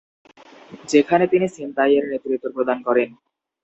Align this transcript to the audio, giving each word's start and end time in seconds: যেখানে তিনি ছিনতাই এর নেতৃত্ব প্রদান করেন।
যেখানে 0.89 1.25
তিনি 1.27 1.47
ছিনতাই 1.55 1.91
এর 1.97 2.05
নেতৃত্ব 2.11 2.45
প্রদান 2.55 2.77
করেন। 2.87 3.09